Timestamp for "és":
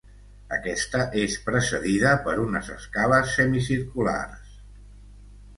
1.23-1.35